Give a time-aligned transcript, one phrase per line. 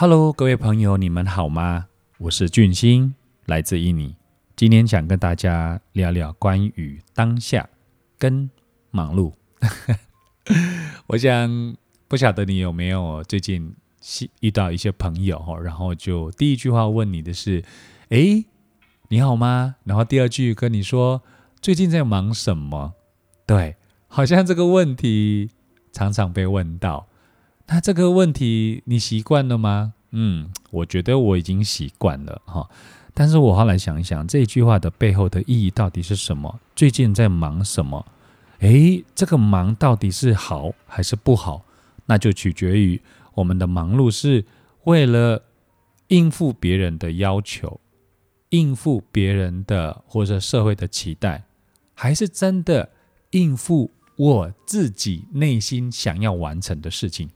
[0.00, 1.88] Hello，各位朋友，你们好吗？
[2.16, 3.14] 我是俊星，
[3.44, 4.16] 来自印尼。
[4.56, 7.68] 今天想跟大家聊聊关于当下
[8.16, 8.48] 跟
[8.90, 9.34] 忙碌。
[11.06, 11.76] 我想
[12.08, 13.76] 不晓得你有没有最近
[14.40, 17.62] 遇到一些朋友哈，然后就第一句话问你的是
[18.08, 18.46] ：“诶，
[19.10, 21.20] 你好吗？”然后第二句跟你说
[21.60, 22.94] ：“最近在忙什么？”
[23.44, 23.76] 对，
[24.08, 25.50] 好像这个问题
[25.92, 27.06] 常常被问到。
[27.72, 29.94] 那这个问题你习惯了吗？
[30.10, 32.68] 嗯，我觉得我已经习惯了哈。
[33.14, 36.58] 但是我后来想一想，这句话的背后的意义到底是什么？
[36.74, 38.04] 最近在忙什么？
[38.58, 41.64] 诶，这个忙到底是好还是不好？
[42.06, 43.00] 那就取决于
[43.34, 44.44] 我们的忙碌是
[44.82, 45.40] 为了
[46.08, 47.80] 应付别人的要求，
[48.48, 51.44] 应付别人的或者社会的期待，
[51.94, 52.90] 还是真的
[53.30, 57.30] 应付我自己内心想要完成的事情？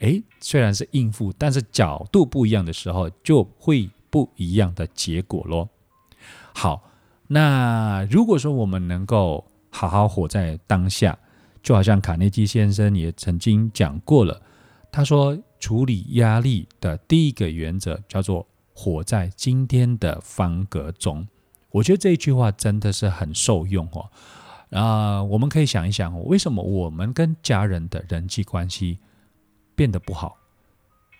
[0.00, 5.68] 诶，虽然是应付，但是角度不一样的时候，就会不一样的结果咯。
[6.54, 6.82] 好，
[7.26, 11.18] 那如果说我们能够好好活在当下，
[11.62, 14.40] 就好像卡内基先生也曾经讲过了，
[14.90, 21.26] 他说处理压力的第一个原则叫做活在今天的方格中。
[21.70, 24.10] 我觉得这一句话真的是很受用哦。
[24.70, 28.98] 啊，我们可以想一想，为什么我们跟家人的人际关系？
[29.78, 30.36] 变得不好，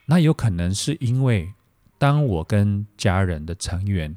[0.06, 1.54] 那有可能是因为
[1.96, 4.16] 当我跟家人的成员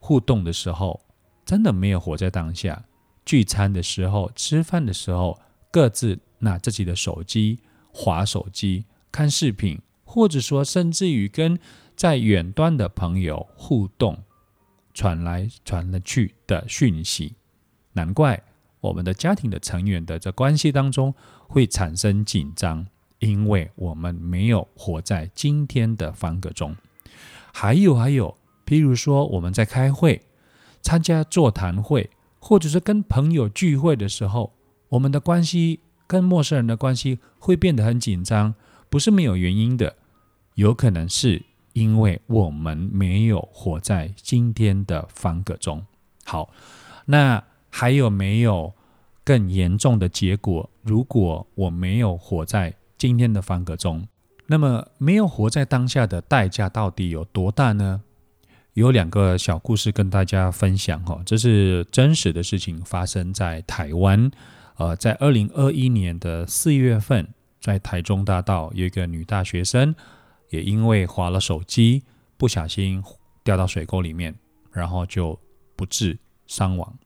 [0.00, 1.00] 互动的时候，
[1.44, 2.82] 真的没有活在当下。
[3.24, 7.60] 聚餐的时候、吃饭的时候，各自拿自己的手机
[7.92, 11.56] 划手机、看视频，或者说甚至于跟
[11.94, 14.24] 在远端的朋友互动，
[14.92, 17.36] 传来传了去的讯息，
[17.92, 18.42] 难怪
[18.80, 21.14] 我们的家庭的成员的这关系当中
[21.46, 22.88] 会产生紧张。
[23.18, 26.76] 因为我们没有活在今天的方格中，
[27.52, 28.36] 还有还有，
[28.66, 30.20] 譬如说我们在开会、
[30.82, 34.52] 参加座谈会，或者是跟朋友聚会的时候，
[34.90, 38.54] 我们的关系跟陌生人的关系会变得很紧张，
[38.90, 39.96] 不是没有原因的，
[40.54, 45.84] 有可能是因为我们没有活在今天的方格中。
[46.24, 46.50] 好，
[47.06, 48.72] 那还有没有
[49.24, 50.68] 更严重的结果？
[50.82, 54.08] 如果我没有活在今天的方格中，
[54.46, 58.02] 那么没有活在当下的代价到底有多大呢？
[58.72, 64.30] 有两个小故事跟大家分享哈，这是真实的事情，发生在台湾。
[64.76, 67.28] 呃，在二零二一年的四月份，
[67.60, 69.94] 在台中大道有一个女大学生，
[70.50, 72.02] 也因为划了手机，
[72.36, 73.02] 不小心
[73.42, 74.34] 掉到水沟里面，
[74.72, 75.38] 然后就
[75.74, 76.98] 不治伤亡。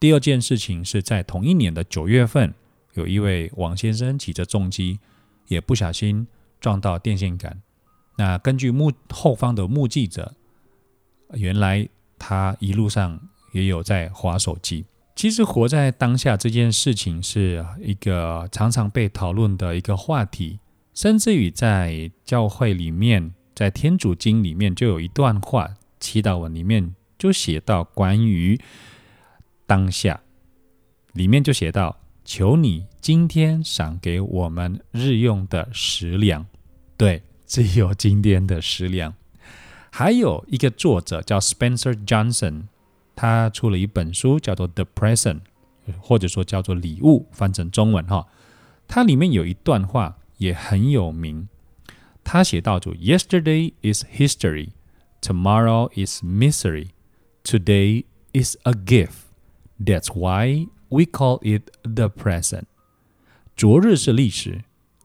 [0.00, 2.52] 第二件事情是在同一年的九月份，
[2.94, 4.98] 有一位王先生骑着重机。
[5.52, 6.26] 也不小心
[6.60, 7.62] 撞到电线杆。
[8.16, 10.34] 那根据目后方的目击者，
[11.34, 13.20] 原来他一路上
[13.52, 14.84] 也有在划手机。
[15.14, 20.58] 其实活在当下这件事情是一个常常被讨论的一个话题，
[20.94, 28.58] 甚至于在教会里面，在天主经里面就有一段话，祈祷文里面就写到关于
[29.66, 30.22] 当下，
[31.12, 32.01] 里面就写到。
[32.24, 36.46] 求你今天赏给我们日用的食粮，
[36.96, 39.14] 对，只有今天的食粮。
[39.90, 42.64] 还有一个作者叫 Spencer Johnson，
[43.14, 45.40] 他出了一本书，叫做《The Present》，
[46.00, 48.26] 或者说叫做《礼物》，翻成中文哈。
[48.88, 51.48] 它里面有一段话也很有名，
[52.24, 54.70] 他写到：“就 Yesterday is history,
[55.20, 56.88] tomorrow is misery,
[57.42, 59.12] today is a gift.
[59.78, 62.64] That's why.” We call it the present。
[63.56, 64.62] 昨日是历史，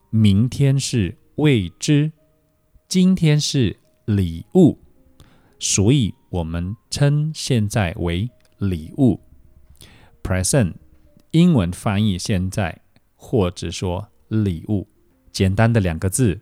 [0.10, 2.12] 明天是未知，
[2.90, 4.80] 今天是礼物，
[5.60, 9.22] 所以我们称现在为礼物。
[10.22, 10.74] Present，
[11.32, 12.82] 英文翻译现在，
[13.16, 14.90] 或者说礼物，
[15.32, 16.42] 简单的两个字，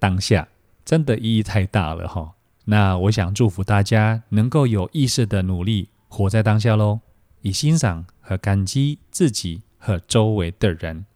[0.00, 0.48] 当下，
[0.84, 2.34] 真的意义太大了哈。
[2.64, 6.98] 那我想祝福大家能够有意识的努力，活在当下喽。
[7.42, 11.06] 以欣赏和感激自己和周围的人。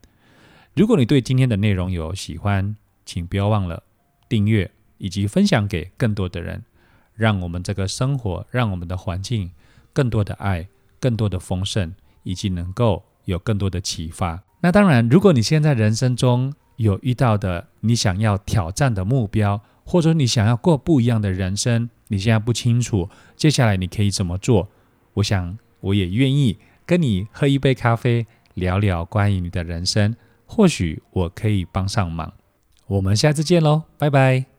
[0.75, 2.75] 如果你对今天的内容有喜欢，
[3.05, 3.82] 请不要忘了
[4.29, 6.65] 订阅以及分享给更多的人，
[7.15, 9.53] 让我们这个生活，让我们的环境
[9.93, 10.67] 更多的爱，
[10.99, 14.43] 更多的丰盛，以及能够有更多的启发。
[14.61, 24.70] 那当然，如果你现在人生中有遇到的你想要挑战的目标，或者你想要过不一样的人生，你现在不清楚接下来你可以怎么做，
[25.15, 25.59] 我想。
[25.84, 30.14] 我也愿意跟你喝一杯咖啡，聊聊关于你的人生，
[30.46, 32.32] 或许我可以帮上忙。
[32.86, 34.54] 我们下次见喽，拜拜。